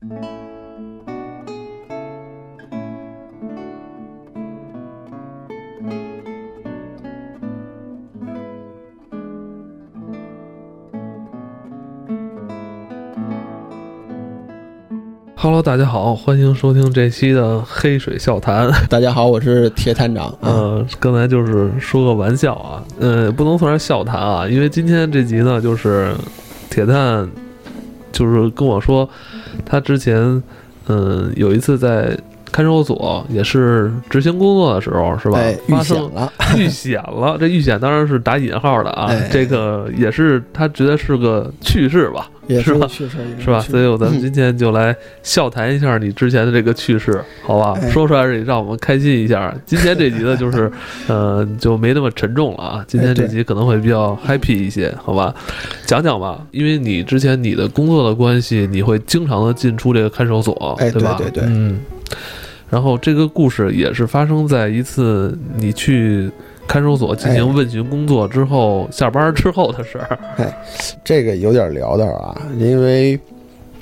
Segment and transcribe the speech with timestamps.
[0.00, 0.14] Hello，
[15.60, 18.70] 大家好，欢迎收听这期的黑水笑谈。
[18.88, 20.32] 大家好，我是铁探长。
[20.42, 26.14] 嗯，刚才就是说个玩笑啊，呃，不能算是笑谈啊，因为今天这集呢，就是
[26.70, 27.28] 铁探
[28.12, 29.08] 就是跟我说，
[29.68, 30.42] 他之前
[30.86, 32.18] 嗯有一次在
[32.50, 35.40] 看守所也是执行工作的时候，是吧？
[35.66, 37.36] 遇险了， 遇险了。
[37.38, 42.28] 这遇险当然是打引号的啊，这个也是他觉得是个趣事吧。
[42.48, 43.60] 也是趣事，是吧？
[43.60, 47.78] 所以，我咱们今天就来笑谈一下你之前的这个趣事，好吧？
[47.90, 49.54] 说出来也让我们开心一下。
[49.66, 50.72] 今天这集呢，就是，
[51.08, 52.84] 呃，就没那么沉重了啊。
[52.88, 55.34] 今天这集可能会比较 happy 一些，好吧？
[55.84, 61.16] 讲讲吧，因为你之前你的工作的关系，你会经常的进出这个看守所，对吧？
[61.18, 61.78] 对对，嗯。
[62.70, 66.30] 然后这个故事也是发生在一次你去。
[66.68, 70.18] 看守所进行问询工作之后，下班之后的事儿。
[70.36, 70.54] 哎，
[71.02, 73.18] 这个有点聊到啊，因为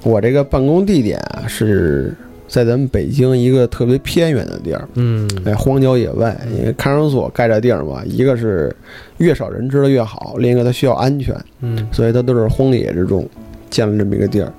[0.05, 2.15] 我这个办公地点啊是
[2.47, 6.41] 在咱们北京一个特别偏远的地儿，嗯，在荒郊野外。
[6.57, 8.73] 因为看守所盖这地儿嘛，一个是
[9.17, 13.29] 越少人知道越好，另一个它需要安全，嗯，所以它都是荒野之中
[13.69, 14.53] 建了这么一个地儿。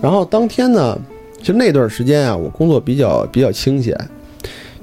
[0.00, 0.96] 然后当天呢，
[1.44, 3.94] 就那段时间啊，我工作比较比较清闲。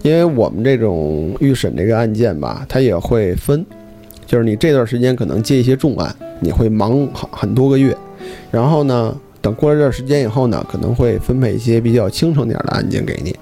[0.04, 3.64] 因为我们这种预审这个案件吧，它也会分，
[4.26, 7.96] 就是你这段时间可能接一些重案，你会忙很很多个月，
[8.50, 13.36] 然后呢，等过了这段时间以后呢，可能会分配一些比较轻省点的案件给你，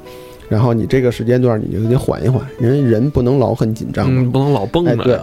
[0.49, 4.97] 然后你这个时间段你就得缓一缓，人人不能老很紧张，嗯，不能老绷着。
[4.97, 5.17] 对，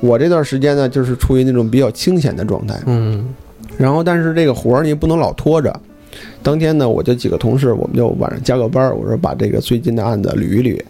[0.00, 3.26] 我这段时间呢，就是处于那种比较清闲的状态，嗯，
[3.78, 5.74] 然后但是这个活儿你不能老拖着。
[6.42, 8.94] 当天呢，我就几个同事，我们就晚上加个班儿。
[8.94, 10.80] 我说把这个最近的案子捋一捋，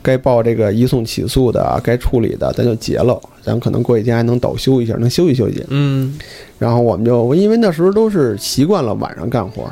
[0.00, 3.20] 该报这个移送起诉的，该处理的，咱就结了。
[3.42, 5.64] 咱可能过几天还能倒休一下，能休息休息。
[5.68, 6.18] 嗯。
[6.58, 9.70] 然后我们就因为那时候都是习惯了晚上干活，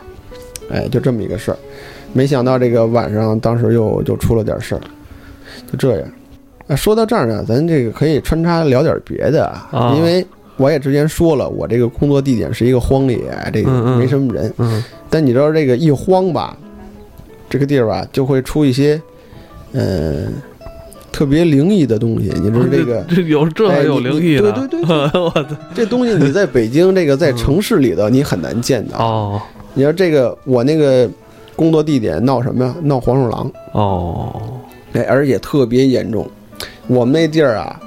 [0.70, 1.56] 哎，就这么一个事儿。
[2.12, 4.80] 没想到这个晚上，当时又就出了点事儿，
[5.70, 6.08] 就这样。
[6.66, 10.26] 那说到这儿呢，咱这个可以穿插聊点别的啊，因为。
[10.62, 13.18] 我也之前说了，我这个工作地点是一个荒野，
[13.52, 14.54] 这个没什么人。
[14.58, 16.56] 嗯，但你知道这个一荒吧，
[17.50, 19.02] 这个地儿吧就会出一些，
[19.72, 20.32] 嗯，
[21.10, 22.30] 特别灵异的东西。
[22.36, 24.52] 你知道这个这有这还有灵异的？
[24.52, 25.56] 对对对， 我操！
[25.74, 28.98] 这东西你在北京这个在城市里头你很难见到。
[28.98, 29.42] 哦，
[29.74, 31.10] 你说这个我那个
[31.56, 32.72] 工作地点闹什么呀？
[32.82, 33.50] 闹黄鼠狼。
[33.72, 34.40] 哦，
[34.92, 36.24] 哎，而且特别严重。
[36.86, 37.80] 我们那地儿啊，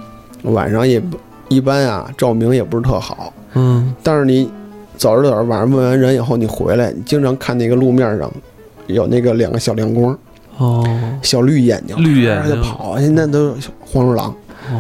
[0.44, 1.18] 晚上也不。
[1.50, 3.34] 一般啊，照明也不是特好。
[3.54, 4.50] 嗯，但是你
[4.98, 8.32] 走着走着晚上问完人以后，你回来，你经常看那个路面上
[8.88, 10.18] 有那个两个小亮光，
[10.58, 10.84] 哦，
[11.22, 14.36] 小绿眼睛，绿眼睛跑，现在都黄鼠狼，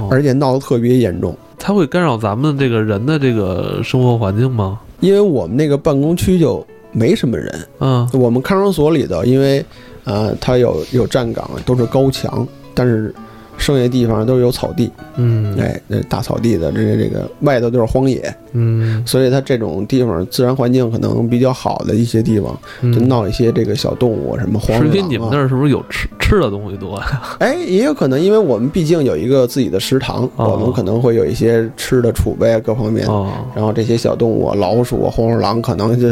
[0.09, 1.35] 而且闹得特别严重。
[1.57, 4.79] 它会干扰咱们这个人的这个生活环境吗？
[4.99, 7.67] 因为我们那个办公区就没什么人。
[7.79, 9.65] 嗯，我们看守所里头，因为
[10.03, 13.13] 呃，它有有站岗，都是高墙，但是。
[13.57, 22.57] 剩下地方都是有草地，嗯，哎，那大草地的，这这个外头都是荒野，嗯，所以它这种地方自然环境可能比较好的一些地方，
[22.93, 25.07] 就闹一些这个小动物，什么黄鼠狼啊。
[25.09, 27.21] 你们那儿是不是有吃吃的东西多呀？
[27.39, 33.05] 哎，也有可能，因为我们毕竟有一个自己的食堂，我们可能会有一些吃的储备啊，各方面。
[33.07, 33.31] 哦。
[33.53, 36.07] 然后这些小动物，老鼠啊、黄鼠狼，可能就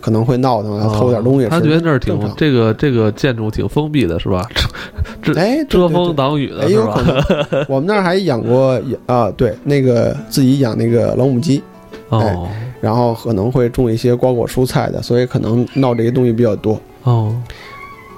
[0.00, 1.46] 可能会闹腾啊，偷点东西。
[1.48, 4.46] 他觉得那儿挺这个这个建筑挺封闭的，是吧？
[5.22, 7.64] 遮哎，遮风挡雨的，有可能？
[7.68, 11.62] 我们那儿还养过啊，对，那个自己养那个老母鸡，
[12.08, 12.48] 哦，
[12.80, 16.80] 然后可能会种一些瓜果蔬菜的，所以可能闹这些东西比较多。
[17.02, 17.34] 哦，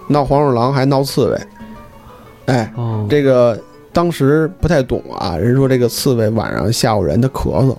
[0.08, 1.40] 闹黄鼠狼还闹刺猬，
[2.46, 2.72] 哎，
[3.08, 3.58] 这个
[3.92, 7.76] 当时不太懂啊，人说这个刺猬晚上吓唬人，它咳嗽，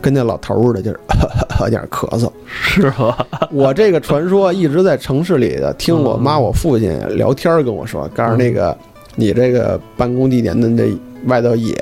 [0.00, 1.00] 跟那老头似的，就是
[1.60, 3.16] 有点咳嗽，是吗？
[3.52, 8.76] 我这个传说一直在城市里的，听我妈我父亲聊天跟我说，告诉那个。
[9.16, 10.92] 你这个办公地点的那
[11.26, 11.72] 外头野，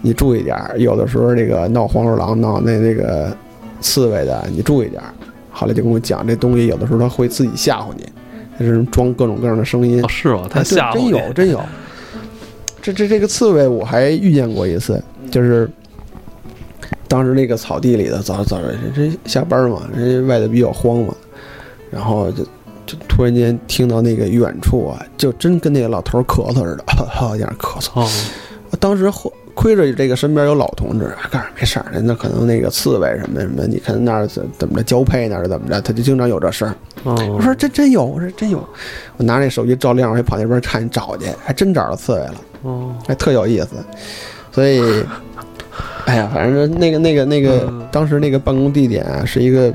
[0.00, 0.78] 你注意点儿。
[0.78, 3.36] 有的时候那个闹黄鼠狼、闹那那个
[3.80, 5.12] 刺猬的，你注意点儿。
[5.50, 8.04] 后来就跟我讲，这东西有的时候它会自己吓唬你，
[8.58, 10.02] 它是装各种各样的声音。
[10.08, 10.46] 是吗？
[10.50, 11.60] 它吓唬真有真有。
[12.80, 15.70] 这这这个刺猬我还遇见过一次，就是
[17.06, 21.14] 当时那个草地里的，早早这这下班嘛，人家外头比较荒嘛，
[21.90, 22.44] 然后就。
[22.86, 28.04] 就突然间听到那个远处啊，就真跟那个老头咳嗽似的， 好像咳嗽。
[28.80, 29.08] 当时
[29.54, 36.74] 亏着这个身边有老同志，告诉没事儿，那可能那个刺猬什么什么，你看那儿怎怎么着交配那儿怎么着，他就经常有这事儿。
[37.04, 38.58] 哦我说这真有，我说真有，
[39.16, 43.68] 我拿那手机照亮，我还跑那边看找去，还真找着刺猬了，哦，还特有意思。
[44.52, 45.04] 所以，
[46.04, 49.72] 哎呀，反正那个那个那个嗯，当时那个办公地点啊，是一个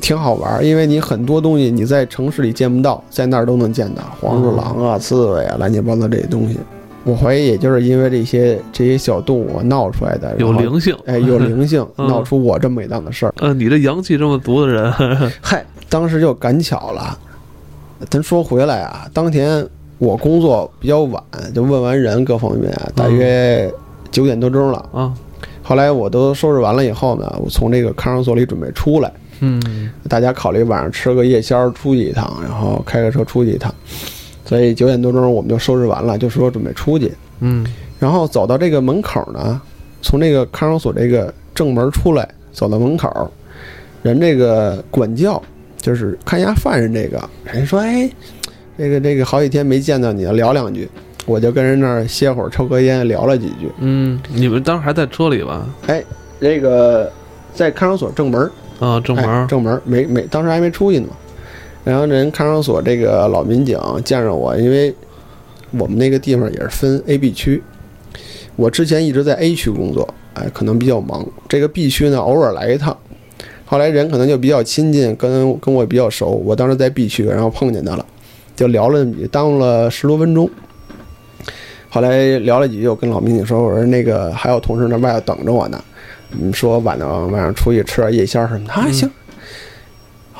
[0.00, 6.58] 挺好玩儿，因为你很多东西你在城市里见不到，在那儿都能见到，黄鼠狼啊、刺猬啊、乱七八糟这些东西。
[7.08, 13.34] 我怀疑，也就是因为这些这些小动物闹出来的，有灵性，哎，有 灵性，嗯闹出我这么一档子事儿。
[13.38, 14.92] 呃，你这阳气这么足的人，
[15.40, 17.18] 嗨，当时就赶巧了。
[18.10, 19.66] 咱说回来啊，当天
[19.96, 21.22] 我工作比较晚，
[21.54, 23.72] 就问完人各方面啊，大约
[24.10, 24.86] 九点多钟了。
[24.92, 25.14] 啊，
[25.62, 33.74] 后来我都收拾完了以后呢，我从这个看守所里准备出来，嗯，大家考虑晚上吃个夜宵出去一趟，然后开个车出去一趟。
[34.48, 37.12] 所以九点多钟我们就收拾完了，就说准备出去。
[37.40, 37.66] 嗯，
[37.98, 39.60] 然后走到这个门口呢，
[40.00, 43.30] 从这个看守所这个正门出来，走到门口，
[44.02, 45.42] 人这个管教
[45.76, 48.10] 就是看押犯人这个人说：“哎，
[48.78, 50.88] 这个这个好几天没见到你了，聊两句。”
[51.26, 53.70] 我就跟人那儿歇会儿，抽根烟，聊了几句。
[53.80, 55.68] 嗯，你们当时还在车里吧？
[55.86, 56.02] 哎，
[56.38, 57.12] 那个
[57.52, 58.50] 在看守所正门，
[58.80, 61.08] 啊，正门哎，正门没没，当时还没出去呢。
[61.84, 64.94] 然后人看守所这个老民警见着我，因为
[65.70, 67.62] 我们那个地方也是分 A、B 区，
[68.56, 71.26] 我之前一直在 A 区工作，哎，可能比较忙。
[71.48, 72.96] 这个 B 区呢，偶尔来一趟。
[73.64, 76.30] 后来人可能就比较亲近，跟跟我比较熟。
[76.30, 78.06] 我当时在 B 区，然后碰见他了，
[78.56, 80.48] 就聊了，耽误了十多分钟。
[81.90, 85.82] 后来聊了几句，我跟老民警说：“我说那个还有同事那外头等着我呢，
[86.32, 89.10] 嗯，说晚上晚上出去吃点夜宵什么的。”啊，行。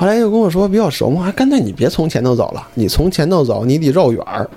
[0.00, 4.48] 后来又跟我说比较熟嘛，啊干脆你别从前头走了，你从前头走，你得绕远儿，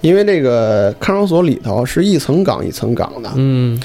[0.00, 3.78] 因为这个看守所里头是一层岗一层岗的，嗯，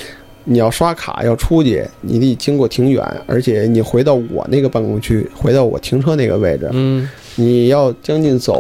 [0.46, 8.56] 你要刷卡要出去，你得经过挺远，而且你回到我那个办公区，回到我停车那个位置，嗯，你要将近走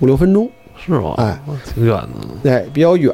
[0.00, 0.46] 五六分钟，
[0.84, 1.14] 是吗？
[1.16, 1.40] 哎，
[1.74, 1.96] 挺远
[2.42, 3.10] 的，哎，比较远。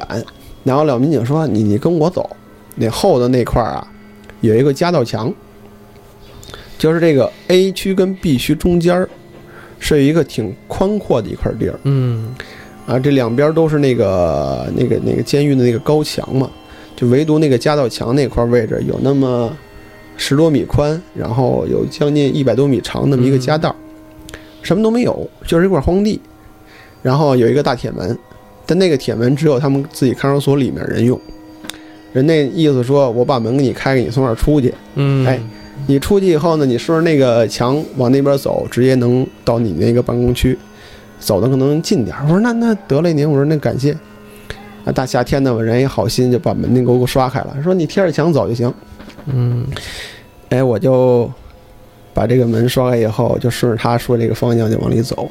[0.65, 2.29] 然后老民警说：“你你跟我走，
[2.75, 3.87] 那后头那块儿啊，
[4.41, 5.33] 有一个夹道墙，
[6.83, 9.07] 就是这个 A 区跟 B 区中间儿
[9.79, 11.79] 是有一个挺宽阔的一块地儿。
[11.83, 12.35] 嗯，
[12.85, 16.51] 啊，这两边都是那个那个那个监狱的那个高墙嘛，
[16.93, 19.49] 就唯独那个夹道墙那块位置有那么
[20.17, 23.73] 十多米宽，然后有将近一百多米长那么一个夹道，
[24.61, 26.19] 什么都没有，就是一块荒地，
[27.01, 28.19] 然后有一个大铁门，
[28.65, 31.17] 但那个铁门只有他们自己看守所里面人用。
[32.11, 34.73] 人那意思说，我把门给你开给，你从那儿出去。
[34.95, 35.39] 嗯，哎，
[35.87, 40.57] 你出去以后呢，你顺着那个墙往那边走，直接能到你那个办公区，
[41.19, 42.23] 走的可能近点儿。
[42.23, 43.95] 我说那那得嘞您，我说那感谢。
[44.85, 48.73] 啊，大夏天的我，人也好心，就把门那给我刷开了，说你贴着墙走就行。
[49.27, 49.65] 嗯，
[50.49, 51.31] 哎，我就
[52.13, 55.29] 把这个门刷开以后，就顺着他说这个方向就往里走。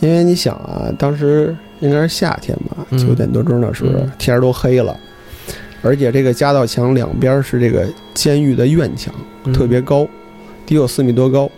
[0.00, 4.98] 因为你想啊，当时应该是夏天吧，嗯九点多钟的时候，嗯天都黑了，
[5.84, 9.14] 而且这个夹道墙两边是这个监狱的院墙，
[9.44, 10.08] 嗯特别高，
[10.66, 11.48] 得有四米多高。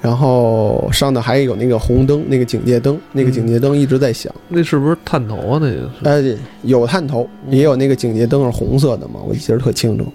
[0.00, 4.32] 然后上头还有那个红灯，那个警戒灯，那个警戒灯一直在响。
[4.46, 5.58] 那是不是探头啊？
[5.60, 10.06] 那个是，呃，有探头，也有那个警戒灯是红色的嘛，我记得特清楚。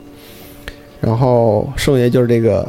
[1.01, 2.65] 然后剩下就是这个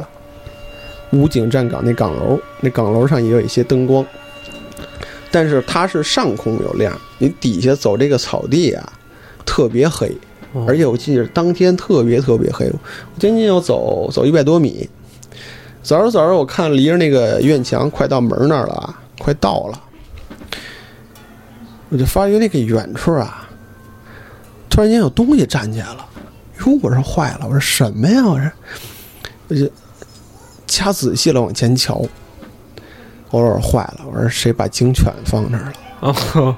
[1.11, 4.05] 武警站岗那岗楼，那岗楼上也有一些灯光，
[5.31, 8.91] 但是它是上空有亮，你底下走这个草地啊，
[9.45, 10.34] 特别黑，哦
[10.67, 14.89] 而且我记得当天特别特别黑，我将近要走走一百多米，
[15.83, 19.81] 走着走着，我看离着那个院墙快到门那儿了啊，快到了，
[21.89, 23.49] 我就发觉那个远处啊，
[24.69, 26.07] 突然间有东西站起来了，
[26.65, 28.25] 哟，我说坏了，我说什么呀？
[28.25, 28.51] 我说，
[29.49, 29.69] 我就
[30.67, 32.01] 掐仔细了往前瞧，
[33.29, 35.73] 我说坏了，我说谁把警犬放那儿了？
[36.05, 36.55] 哦，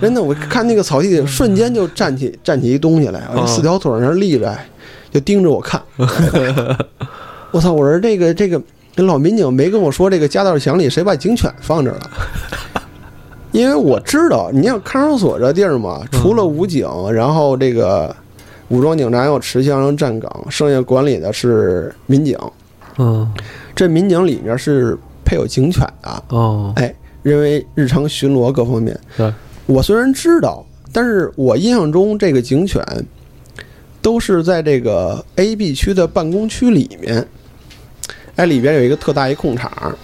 [0.00, 4.56] 真的，我看那个草地里，瞬间就站起站起一东西来，四条腿儿那立着，
[5.10, 5.80] 就盯着我看。
[7.50, 7.72] 我操！
[7.72, 8.60] 我说这个这个，
[8.94, 12.10] 这老民警没跟我说这个夹道墙里谁把警犬放这儿了，
[13.52, 18.14] 因为我知道，你像看守所这地儿嘛，除了武警，然后这个
[18.68, 22.38] 武装警察有持枪有站岗，剩下管理的是民警。
[22.98, 23.26] 嗯，
[23.74, 28.98] 这民警里面是配有警犬的，哦，哎，因为日常巡逻各方面。
[29.16, 29.32] 对，
[29.66, 32.82] 我虽然知道，但是我印象中这个警犬
[34.00, 37.26] 都是在这个 A、B 区的办公区里面，
[38.36, 39.96] 哎，里边有一个特大一空场，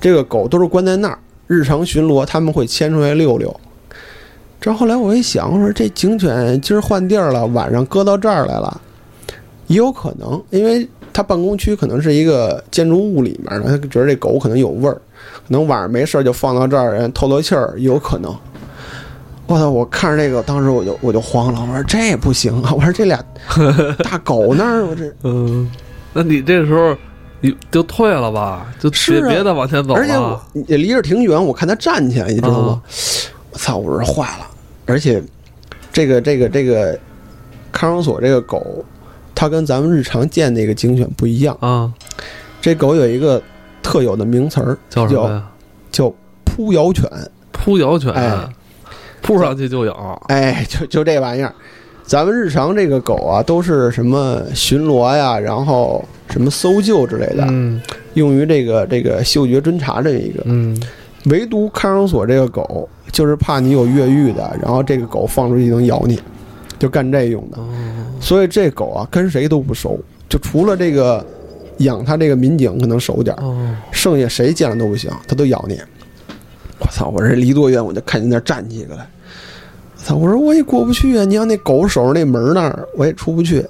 [0.00, 3.54] 这个狗都是关在那儿，日常巡逻他们会牵出来溜溜。
[4.60, 8.80] 这后来我一想，我说这警犬今儿换地儿了，晚上搁到这儿来了，
[9.68, 10.86] 也有可能，因为
[11.16, 18.36] 他办公区可能是一个建筑物里面的，他觉得这狗可能有味儿，可能晚上没事儿就放到这儿，人透透气儿，有可能。
[19.46, 19.70] 我操！
[19.70, 22.70] 我看着这个，当时我就我就慌了，我说这不行啊！
[22.76, 23.18] 我说这俩
[24.04, 25.70] 大狗那儿，我这嗯，
[26.12, 26.94] 那你这时候
[27.40, 30.38] 你就退了吧，就别、是啊别再往前走而且我。
[30.68, 32.92] 也离着挺远，我看他站起来，你知道吗啊？
[33.52, 33.78] 我操！
[33.78, 34.46] 我说坏了，
[34.84, 35.22] 而且
[35.90, 36.98] 这个这个这个
[37.72, 38.84] 看守所这个狗，
[39.36, 41.56] 它跟咱们日常见那个警犬不一样。
[41.60, 41.92] 啊，
[42.60, 43.40] 这狗有一个
[43.80, 45.48] 特有的名词儿，叫叫什么呀？
[45.92, 46.12] 叫
[46.44, 47.08] 扑咬犬。
[47.52, 48.48] 扑咬犬，哎
[49.22, 50.22] 扑上去就咬。
[50.28, 51.52] 哎，就就这玩意儿。
[52.04, 57.80] 咱们日常这个狗啊，都是什么巡逻呀，然后什么搜救之类的，嗯
[58.14, 60.42] 用于这个这个嗅觉侦查这一个。
[60.44, 60.80] 嗯，
[61.24, 66.20] 唯独看守所这个狗，就是怕你有越狱的，然后这个狗放出去能咬你，
[66.78, 67.58] 就干这用的。
[67.58, 67.66] 哦，
[68.26, 71.24] 所以这狗啊，跟谁都不熟，就除了这个
[71.76, 75.80] 养它这个民警可能熟点儿，哦，剩下谁见了都不行，它都咬你。
[76.80, 77.08] 我操！
[77.14, 78.96] 我这离多远我就看见那儿站起来。
[78.96, 80.16] 我操！
[80.16, 81.24] 我说我也过不去啊！
[81.24, 83.64] 你让那狗守着那门那儿，我也出不去。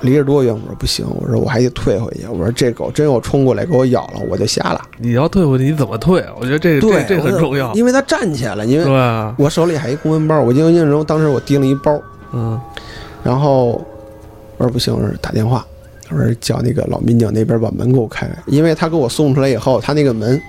[0.00, 0.52] 离着多远？
[0.52, 2.26] 我说不行，我说我还得退回去。
[2.26, 4.82] 我说这狗真要冲过来给我咬了，我就瞎了。
[4.98, 6.24] 你要退回去，你怎么退？
[6.40, 7.72] 我觉得这这对，这很重要。
[7.74, 12.02] 因为它站起来了，因为我手里还一公文包，我印象中当时我提了一包，
[12.32, 12.60] 嗯
[13.28, 13.72] 然后
[14.56, 15.62] 我说不行，我说打电话，
[16.08, 20.40] 我说叫那个老民警那边把门给我开开，因为他给我送出来以后，他那个门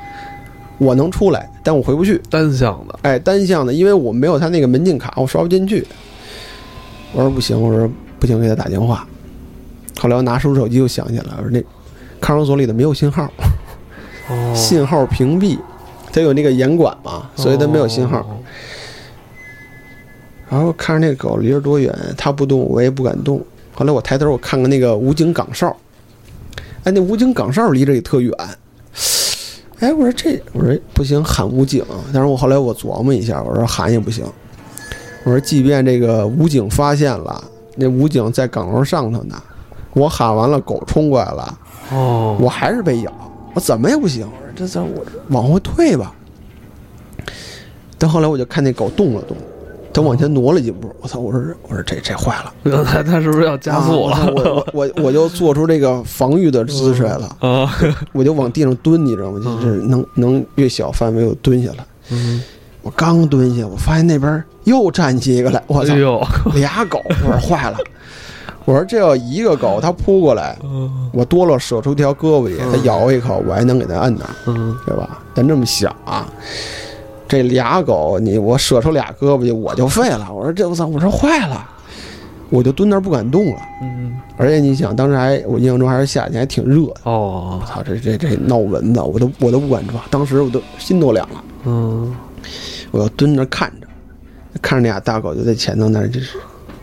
[0.78, 2.98] 我能出来，但我回不去，单向的。
[3.02, 5.86] 哎，单向的，因为我没有他那个门禁卡，我刷不进去。
[7.12, 9.06] 我说不行，我说不行，给他打电话。
[10.00, 11.62] 后来我拿出手机，又想起来，我说那
[12.22, 13.30] 看守所里的没有信号，
[14.30, 15.60] 哦，信号屏蔽，
[16.14, 18.22] 它有那个严管嘛，所以它没有信号。
[18.22, 18.38] 哦
[20.50, 23.40] 然后看着那狗离着多远，它不动，我也不敢动。
[23.74, 25.74] 后来我抬头我看看那个武警岗哨，
[26.84, 28.34] 哎，那武警岗哨离这也特远。
[29.80, 31.86] 哎，我说这，我说不行，喊武警。
[32.12, 34.26] 但是我后来我琢磨一下，我说喊也不行。
[35.24, 37.42] 我说，即便这个武警发现了，
[37.76, 39.42] 那武警在岗楼上头呢，
[39.94, 41.60] 我喊完了，狗冲过来了，
[41.92, 43.14] 哦，我还是被咬，
[43.54, 44.26] 我怎么也不行。
[44.26, 46.14] 我说这这我往后退吧。
[47.98, 49.38] 但后来我就看那狗动了动，
[49.94, 50.94] 它往前挪了几步。
[51.02, 51.20] 我操！
[51.20, 54.66] 我说我说这这坏了，刚才他是不是要加速啊我了？
[54.74, 57.72] 我我我就做出这个防御的姿势来了，啊，
[58.14, 59.40] 我就往地上蹲，你知道吗？
[59.62, 61.86] 就是能能越小范围我蹲下来。
[62.12, 62.42] 嗯，
[62.82, 65.94] 我刚蹲下，我发现那边又站起一个来，我操
[66.54, 67.02] 俩狗！
[67.08, 67.78] 我说坏了，
[68.66, 74.54] 我说这要一个狗它扑过来，嗯我多了舍出条胳膊去，它咬我一口，我还能给它摁那
[74.86, 75.20] 对吧？
[75.34, 76.28] 但这么想啊，
[77.30, 80.28] 这俩狗你我舍出俩胳膊去，我就废了。
[80.34, 81.64] 我说这我操，我说坏了，
[82.50, 83.62] 我就蹲那儿不敢动了。
[83.84, 87.02] 嗯，而且你想，当时还我印象中还是夏天，还挺热的。
[87.04, 91.44] 哦我，操，这这这闹蚊子，我都我都不敢抓，当时我都心都凉了。
[91.66, 92.16] 嗯，
[92.90, 93.88] 我要蹲那看着，
[94.60, 96.40] 看着那俩大狗就在前头那儿，就是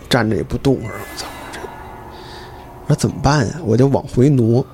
[0.09, 0.75] 站着也不动。
[0.75, 1.59] 我说我操，这
[2.87, 3.55] 我说怎么办呀？
[3.65, 4.65] 我就往回挪。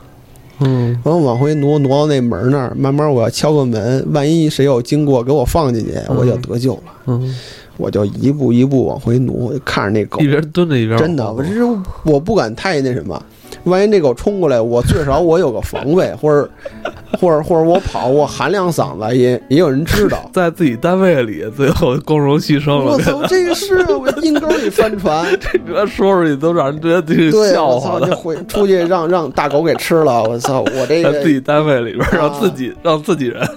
[0.64, 6.82] 嗯，然后往回挪，挪到那门那儿，慢慢我要敲个门，万一谁有经过给我放进去，我就得救了。
[7.06, 7.36] 嗯，
[7.76, 10.20] 我就一步一步往回挪，看着那狗。
[10.20, 11.60] 一，边蹲着一边真的，我这是
[12.04, 13.20] 我不敢太那什么，
[13.64, 16.50] 万一那狗冲过来，我最少我有个防备，或者
[17.20, 20.28] 或者或者我跑，我喊两嗓子，也也有人知道。
[20.32, 22.92] 在自己单位里，最后光荣牺牲了。
[22.92, 25.26] 我操，这个是啊，我阴沟里翻船。
[25.38, 28.16] 这这说出去都让人觉得这个对，笑话的。
[28.16, 33.48] 回出去让让大狗给吃了，我操，我这个在自己单位里边，啊让自己让自己人，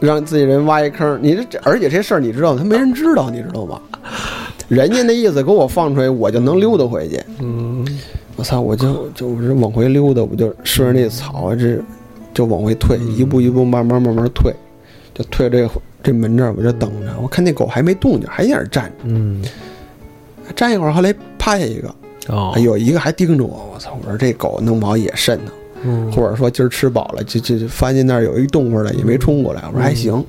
[0.00, 1.18] 让自己人挖一坑。
[1.20, 2.56] 你这这，而且这事儿你知道？
[2.56, 3.80] 他没人知道，你知道吗？
[4.68, 7.20] 人家那意思给我放出来，我就能溜达回去。
[7.40, 7.84] 嗯，
[8.40, 11.78] 我操，我就就是往回溜达，我就顺着那草，这
[12.32, 14.50] 就往回退，一步一步慢慢慢慢退，
[15.12, 15.68] 就退这
[16.02, 17.14] 这门这儿，我就等着。
[17.20, 19.44] 我看那狗还没动静，还在那儿站着，嗯，
[20.56, 21.94] 站一会儿，后来趴下一个，
[22.28, 23.70] 哦，有一个还盯着我。
[23.74, 23.94] 我操！
[24.02, 25.52] 我说这狗弄不好也瘆呢。
[25.82, 29.62] 嗯，或者说今儿吃饱了，就就就发现那儿有一动物了，也没冲过来。
[29.68, 30.24] 我说还行，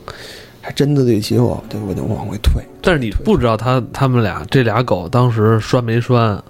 [0.59, 6.41] 还真的对得起我，对我就往回退，但是你不知道他他们俩这俩狗当时拴没拴，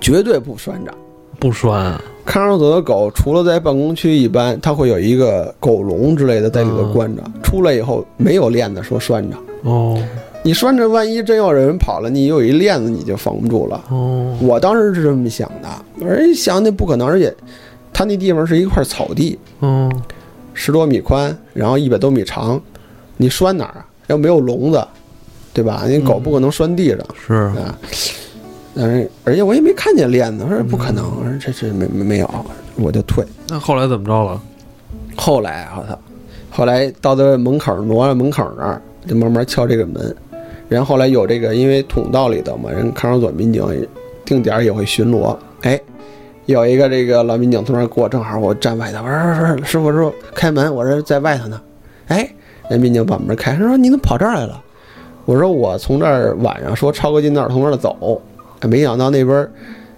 [0.00, 0.92] 绝对不拴着。
[1.38, 9.36] 不拴啊，看守所的狗，除了在办公区，一般它会有一个狗笼之类的在里头关着，出来以后没有链子说拴着。
[9.62, 10.02] 哦
[10.42, 13.84] 你拴着，万一真要有人跑了，你有一链子你就防不住了。
[13.90, 15.68] 哦，我当时是这么想的，
[16.06, 17.34] 而一想那不可能，而且
[17.92, 19.90] 它那地方是一块草地，嗯，
[20.54, 22.58] 十多米宽，然后一百多米长，
[23.18, 23.86] 你拴哪儿啊？
[24.06, 24.82] 要没有笼子，
[25.52, 25.84] 对对吧？
[25.86, 27.78] 那狗不可能拴地上是啊。
[28.82, 32.46] 嗯，而且我也没看见链子，我说不可能，我说这这没没没有，
[32.76, 33.22] 我就退。
[33.46, 34.40] 那后来怎么着了？
[35.16, 35.98] 后来我操，
[36.50, 40.16] 后来到这门口挪到门口那儿，就慢慢敲这个门。
[40.66, 43.86] 然后后来有这个，因为通道里头嘛，人看守所民警
[44.24, 45.36] 定点也会巡逻。
[45.60, 45.78] 哎，
[46.46, 51.60] 有一个这个老民警从那儿过，正好我站外头，我说说师傅师傅开门，我这在外头呢。
[52.08, 52.26] 哎，
[52.70, 54.62] 那民警把门开，他说你怎么跑这儿来了？
[55.26, 58.20] 我说我从这儿晚上说超个近道从这儿走，
[58.68, 59.48] 没想到那边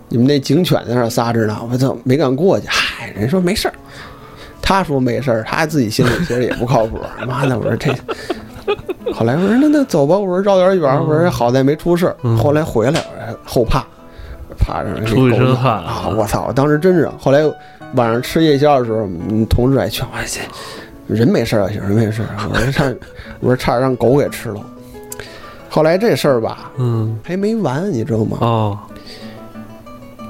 [0.09, 2.67] 你们那警犬在那儿撒着呢，我操没敢过去。
[2.69, 3.75] 嗨，人说没事儿。
[4.61, 6.99] 他说没事儿，他自己心里其实也不靠谱。
[7.27, 7.93] 妈的，我说这，
[9.13, 12.15] 后来我说那那走吧，我说绕点远，我说好在没出事。
[12.39, 13.85] 后来回来，我后怕，
[14.59, 16.09] 怕让人出一身汗啊！
[16.17, 17.11] 我操，我当时真是。
[17.19, 17.41] 后来
[17.95, 19.09] 晚上吃夜宵的时候，
[19.51, 20.41] 同事还劝我去，
[21.09, 22.29] 人没事儿就行，人没事儿。
[22.49, 22.95] 我说差，
[23.41, 24.61] 我说差点让狗给吃了。
[25.75, 28.37] 后来这事儿吧，嗯，还没完，你知道吗？
[28.43, 28.79] 哦，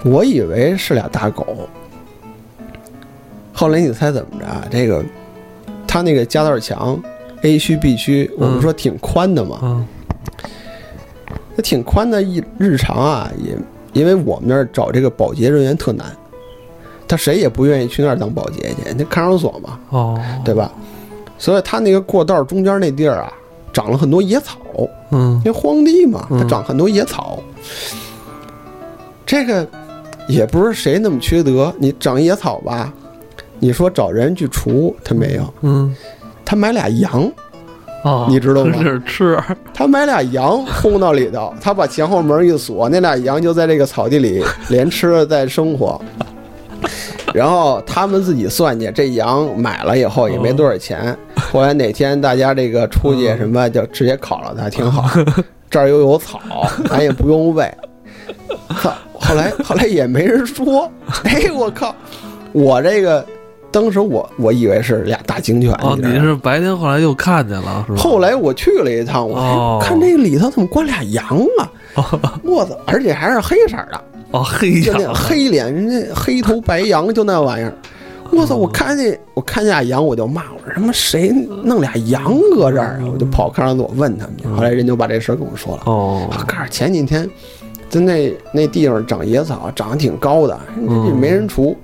[0.04, 1.68] 我以为是俩大狗。
[3.52, 4.46] 后来你猜怎么着？
[4.70, 5.04] 这个，
[5.84, 6.96] 他那个夹道墙
[7.42, 9.84] ，A 区 B 区，我们说挺宽的嘛，嗯，
[11.56, 12.22] 那挺宽的。
[12.22, 13.56] 一日常啊，也
[13.94, 16.06] 因为我们那儿找这个保洁人员特难，
[17.08, 20.70] 他谁也不愿意去那儿当保洁去，那看守所嘛，哦，对吧？
[21.36, 23.32] 所以他那个过道中间那地儿啊，
[23.72, 24.58] 长了很多野草，
[25.10, 27.42] 嗯，因为荒地嘛，它长很多野草。
[29.24, 29.66] 这个
[30.28, 32.92] 也不是谁那么缺德，你长野草吧。
[33.58, 35.54] 你说找人去除，他没有。
[35.62, 35.94] 嗯，
[36.44, 37.30] 他买俩羊，
[38.02, 38.76] 哦，你知道吗？
[38.82, 39.38] 是吃。
[39.72, 46.00] 他买俩羊轰到里头，他把前后门一锁，那俩羊就在这个草地里连吃带生活。
[47.36, 51.16] 然后他们自己算计，这羊买了以后也没多少钱。
[51.36, 55.08] 后来哪天大家这个出去什么，就直接烤了它，挺好。
[55.70, 56.40] 这儿又有草，
[56.88, 57.72] 咱也不用喂。
[58.82, 58.92] 操！
[59.14, 60.90] 后来 后来也没人说。
[61.24, 61.94] 哎，我靠！
[62.52, 63.24] 我这个。
[63.70, 65.72] 当时我我以为是俩大警犬。
[65.82, 67.98] 哦，你是白天后来又看见了是吧？
[67.98, 71.24] 后来我去了一趟，我看这里头怎么关俩羊
[71.58, 71.72] 啊？
[72.44, 72.76] 我操！
[72.84, 73.98] 而且还是黑色的。
[74.32, 77.72] 哦，黑羊，就那黑脸，人家黑头白羊，就那玩意儿。
[78.32, 78.56] 我操！
[78.56, 81.28] 我看见我看见俩羊，我就骂我说：“他妈谁
[81.64, 84.56] 弄俩羊搁这儿啊？”我就跑看守所问他们。
[84.56, 85.82] 后来人就把这事儿跟我说了。
[85.84, 87.28] 哦，告诉前几天
[87.90, 90.58] 在那那地方长野草，长得挺高的，
[91.20, 91.76] 没人除。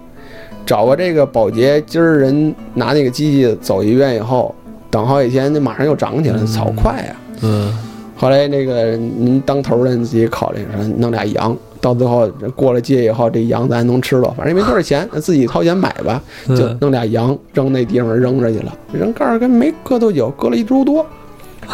[0.64, 4.54] 找个这个保洁，今儿人拿那个机器走一遍以后，
[4.90, 7.16] 等好几天，那马上又长起来，草快呀。
[7.42, 7.76] 嗯。
[8.16, 16.22] 后来那个您当头的，你自己考虑说，弄俩羊，到最后过了界以后，这羊咱能吃了，反正也没多少钱， 自己掏钱买吧。
[16.48, 21.04] 就弄俩羊扔那地方扔着去了，扔盖儿跟没搁多久，搁了一周多，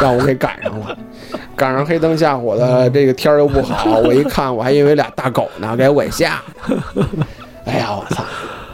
[0.00, 0.96] 让我给赶上了。
[1.56, 7.04] 赶上黑灯瞎火的，这个天儿又不好，我一看，我还以为俩大狗呢，给我吓的。
[7.66, 8.22] 哎呀，我操！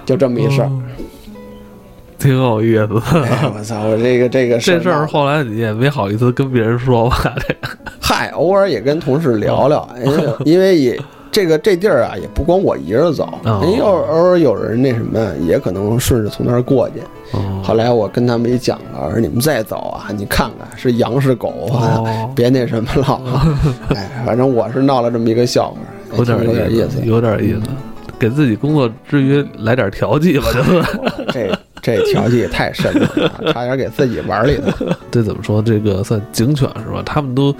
[0.05, 0.71] 就这么一事儿，
[2.19, 2.89] 挺有意思。
[3.55, 3.85] 我操！
[3.85, 7.33] 我这个这个这事儿后来你也没好意思跟别人说吧？
[7.47, 7.55] 这
[8.01, 11.01] 嗨，偶尔也跟同事聊聊，因为因为也
[11.33, 13.29] 这个这地儿啊，也不光我一人走，
[13.63, 16.97] 因为偶尔有人那什么，也可能顺着从那儿过去。
[17.63, 21.71] 后来我跟他们一讲了，我说你们再走啊，你看看是羊是狗，
[22.35, 23.57] 别那什么了。
[23.95, 27.61] 哎，反正我是闹了这么一个笑话，有点有点意思，有点意思。
[28.19, 30.83] 给自己工作之余来点调剂吧，就是
[31.33, 34.87] 这这调剂也太深了，差点给自己玩里头。
[35.11, 35.63] 这怎么说？
[35.63, 37.03] 这个算警犬是吧？
[37.07, 37.55] 他们都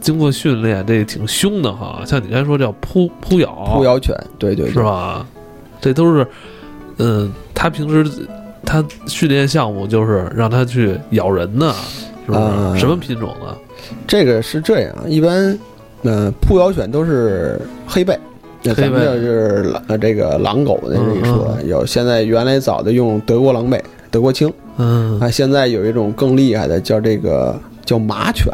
[0.00, 2.02] 经过训练，这挺凶的哈。
[2.06, 5.26] 像你刚才说叫扑扑咬，扑咬犬，对对，是吧？
[5.80, 6.26] 这都是，
[6.98, 8.26] 嗯，他平时
[8.64, 11.72] 他训练项目就是让他去咬人呢，
[12.26, 12.78] 是不是？
[12.78, 13.56] 什么品种的？
[14.06, 15.58] 这个是这样，一般，
[16.02, 18.18] 嗯，扑咬犬都是黑背。
[18.60, 23.80] 那咱们就是狼，这个狼狗的这一说，有现在原来早的用德国狼狈、
[24.10, 27.56] 德国青，嗯啊，现在有一种更厉害的叫这个
[27.86, 28.52] 叫马犬，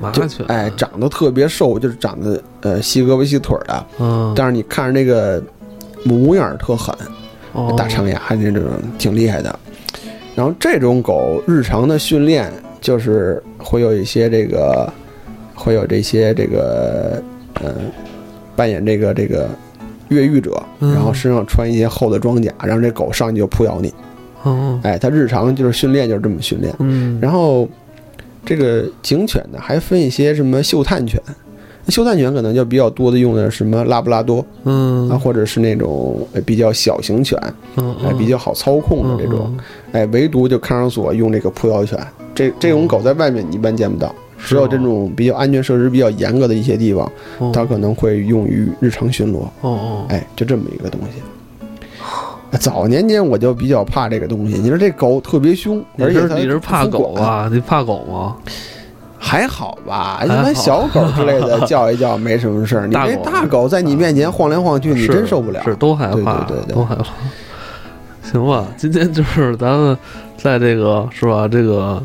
[0.00, 5.42] 马犬，哎，长得特别瘦，就是长得呃细胳膊细腿的，嗯，但是你看着那个
[6.04, 6.94] 模样特狠，
[7.76, 8.62] 大长牙那种
[8.98, 9.58] 挺厉害的。
[10.34, 14.90] 然后这种狗日常的训练就是会有一些这个，
[15.54, 17.22] 会有这些这个，
[17.60, 17.74] 呃。
[18.56, 19.48] 扮演这个这个
[20.08, 23.94] 越狱者，然后身上穿一些厚的装甲，让这狗上去就扑咬你。
[24.42, 26.74] 哦，哎，它日常就是训练就是这么训练。
[26.78, 27.66] 嗯，然后
[28.44, 31.20] 这个警犬呢，还分一些什么嗅探犬，
[31.88, 37.38] 嗅探犬可能就比较多的用的什么拉布拉多，嗯，啊，或者是那种比较小型犬，
[37.76, 39.56] 嗯，哎，比较好操控的这种，
[39.92, 41.98] 哎，唯独就看守所用这个扑咬犬，
[42.34, 44.14] 这这种狗在外面你一般见不到。
[44.42, 47.52] 只有这种比较安全设施比较严格的一些地方，哦。
[47.54, 49.40] 它可能会用于日常巡逻。
[49.60, 51.20] 哦哦，哎，就这么一个东西。
[52.58, 56.86] 早年间我就比较怕这个东西，你说这狗特别凶，你而且它是你是怕？
[56.86, 57.48] 狗啊？
[57.52, 58.36] 你怕狗吗？
[59.22, 62.86] 还好吧，一般小狗之类的叫一叫没什么事儿。
[62.88, 65.62] 你这大狗在你面前晃来晃去，你真受不了。
[65.62, 67.04] 是都害怕，对对对对都害怕。
[68.22, 69.96] 行吧，今天就是咱们
[70.36, 72.02] 在这个是吧，这个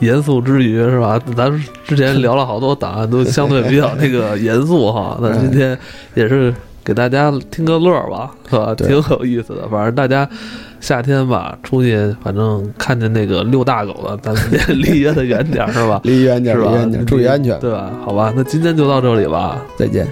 [0.00, 1.20] 严肃之余是吧？
[1.36, 1.52] 咱
[1.84, 5.18] 之前聊了好多档案，都相对比较那个严肃哈。
[5.20, 5.78] 那今 天
[6.14, 6.54] 也是
[6.86, 8.72] 给大家听个乐儿吧， 是吧？
[8.76, 9.68] 挺有意思的。
[9.68, 10.26] 反正大家
[10.80, 16.00] 夏天吧，出去反正看见那个遛大狗的，咱们 得离它远点儿是吧？
[16.04, 17.58] 离远点儿，是吧离远点儿，注意安全。
[17.58, 17.90] 对吧？
[18.04, 19.60] 好吧，那今天就到这里吧。
[19.76, 20.06] 再见。